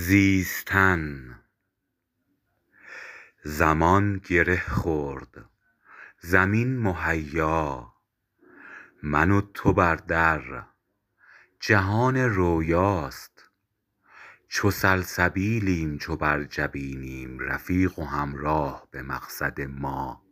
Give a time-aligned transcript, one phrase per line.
[0.00, 1.34] زیستن.
[3.44, 5.50] زمان گره خورد.
[6.20, 7.92] زمین مهیا.
[9.02, 10.64] من و تو بر در.
[11.60, 13.50] جهان رویاست.
[14.48, 17.38] چو سلسبیلیم چو بر جبینیم.
[17.38, 20.22] رفیق و همراه به مقصد ما.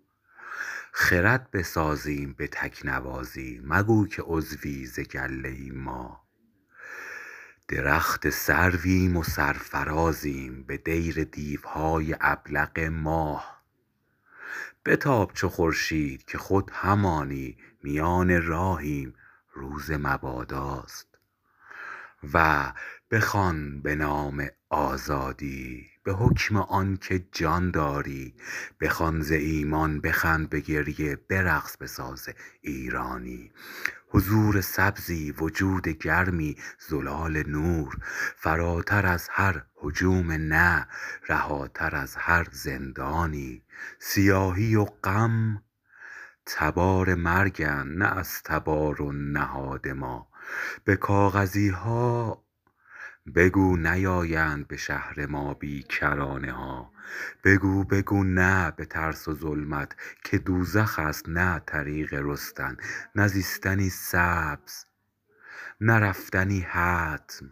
[0.92, 6.27] خرد بسازیم به تکنوازی مگو که عضوی ز گله ما.
[7.68, 13.62] درخت سرویم و سرفرازیم به دیر دیوهای ابلق ماه.
[14.84, 19.14] بتاب چو خورشید که خود همانی میان راهیم
[19.52, 21.18] روز مباداست.
[22.34, 22.72] و
[23.10, 28.34] بخوان به نام آزادی به حکم آن که جان داری.
[28.80, 32.28] بخوان ز ایمان بخند به گریه برقص به ساز
[32.60, 33.52] ایرانی.
[34.08, 36.56] حضور سبزی وجود گرمی
[36.88, 37.98] زلال نور.
[38.36, 40.88] فراتر از هر هجوم نه
[41.28, 43.62] رهاتر از هر زندانی.
[43.98, 45.62] سیاهی و غم
[46.46, 50.28] تبار مرگند نه از تبار و نهاد ما.
[50.84, 52.47] به کاغذی ها
[53.34, 56.92] بگو نیایند به شهر ما بی کرانه ها.
[57.44, 62.76] بگو بگو نه به ترس و ظلمت که دوزخ است نه طریق رستن
[63.14, 64.84] نه زیستنی سبز
[65.80, 67.50] نه رفتنی حتم.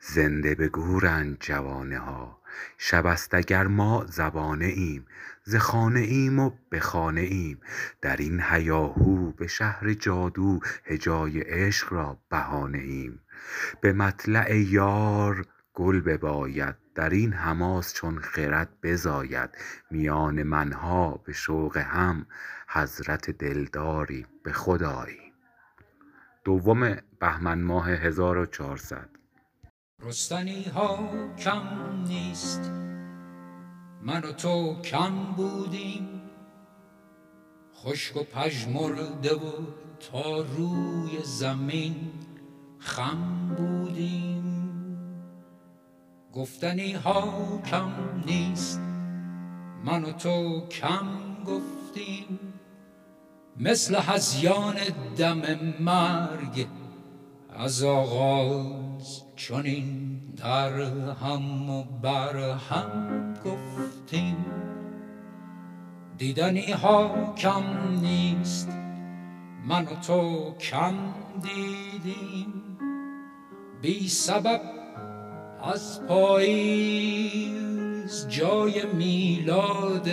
[0.00, 2.40] زنده به گورند جوانه ها.
[2.78, 5.06] شب است اگر ما زبانه ایم
[5.44, 7.60] ز خانه ایم و به خانه ایم.
[8.02, 13.20] در این هیاهو به شهر جادو هجای عشق را بهانه ایم.
[13.80, 19.50] به مطلع یار گل بباید در این حماس چون خرد بزاید.
[19.90, 22.26] میان من ها به شوق هم
[22.68, 25.32] حضرت دلداری به خود آییم
[26.44, 29.08] دوم بهمن ماه 1400
[30.02, 31.62] رستنی ها کم
[32.08, 32.70] نیست
[34.02, 36.22] من و تو کم بودیم.
[37.74, 39.52] خشک و پژمرده و
[40.12, 42.12] تا روی زمین
[42.80, 44.44] خم بودیم.
[46.34, 47.92] گفتنی ها کم
[48.26, 48.80] نیست
[49.84, 51.06] من و تو کم
[51.46, 52.38] گفتیم.
[53.56, 54.76] مثل هزیان
[55.16, 55.42] دم
[55.80, 56.66] مرگ
[57.56, 60.80] از آغاز چنین در
[61.24, 62.36] هم و بر
[62.70, 64.44] هم گفتیم.
[66.18, 67.62] دیدنی ها کم
[68.00, 68.68] نیست
[69.66, 70.94] من و تو کم
[71.42, 72.69] دیدیم.
[73.82, 74.60] بی سبب
[75.62, 77.60] از پاییز
[78.28, 80.08] جای میلاد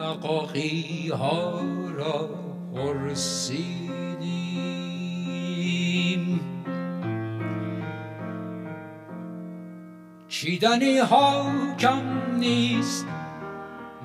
[0.00, 1.60] عقاقی ها
[1.96, 2.30] را
[2.74, 3.90] پرسیدیم.
[10.28, 13.06] چیدنی ها کم نیست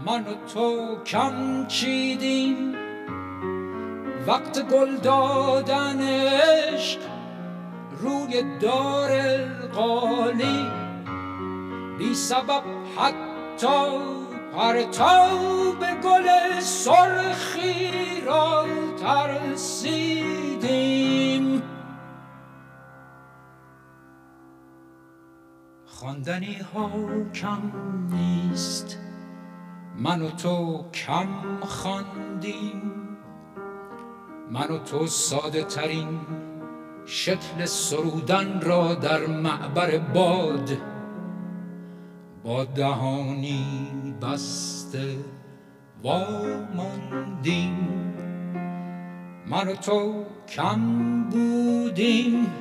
[0.05, 2.75] من و تو کم چیدیم.
[4.27, 7.16] وقت گل دادن عشق
[8.01, 9.11] روی دار
[9.67, 10.65] قالی
[11.97, 12.63] بی سبب
[12.97, 13.99] حتی
[14.53, 18.65] پرتاب گل سرخی را
[18.99, 20.37] ترسیدیم.
[25.85, 26.89] خواندنی ها
[27.33, 27.71] کم
[28.11, 28.97] نیست.
[29.95, 32.91] من و تو کم خواندیم.
[34.51, 36.19] من و تو ساده ترین
[37.09, 40.69] شکل سرودن را در معبر باد
[42.43, 43.65] با دهانی
[44.21, 45.15] بسته
[46.03, 47.77] واماندیم.
[49.47, 52.53] من و تو کم بودیم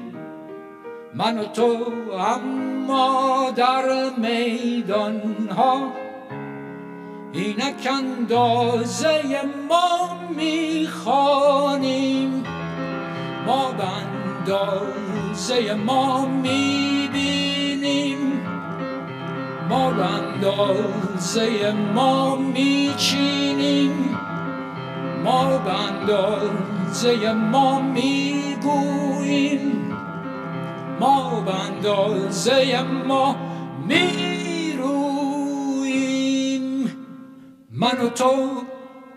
[1.15, 5.93] من و تو اما در میدان ها
[7.33, 9.23] اینک اندازه
[9.69, 12.45] ما می‌خوانیم.
[13.47, 18.19] ما به اندازه ما می‌بینیم
[19.69, 24.19] ما به اندازه ما میچینیم
[25.25, 29.72] ما به اندازه ما می‌گوییم
[31.01, 33.37] ما به اندازه ما
[33.89, 35.27] می‌رویم
[37.71, 38.63] من و تو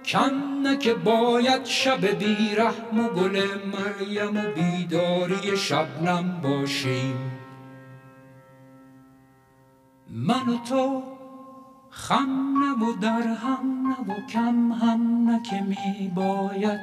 [0.10, 7.32] کم که باید شب بیرحم و گل مریم و بیداری شبنم باشیم.
[10.10, 11.04] من و تو
[11.90, 16.80] خم نه و در هم نه و کم هم نه می باید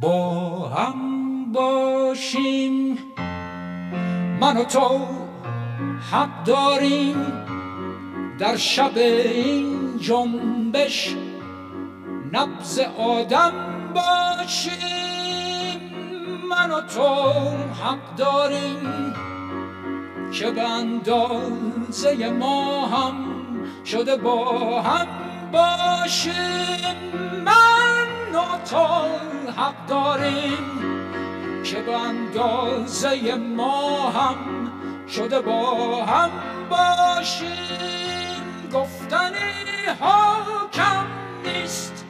[0.00, 2.98] با هم باشیم.
[4.40, 5.06] من و تو
[6.12, 7.16] حق داریم
[8.38, 11.25] در شب این جنبش
[12.32, 13.52] نبز آدم
[13.94, 15.80] باشیم.
[16.50, 17.30] من و تو
[17.84, 19.14] حق داریم
[20.32, 23.14] که به اندازه ما هم
[23.84, 25.06] شده با هم
[25.52, 26.96] باشیم.
[27.44, 28.86] من و تو
[29.52, 30.58] حق داریم
[31.64, 34.36] که به اندازه ما هم
[35.08, 36.30] شده با هم
[36.70, 38.68] باشیم.
[38.72, 39.52] گفتنی
[40.00, 40.36] ها
[40.72, 41.06] کم
[41.44, 42.05] نیست.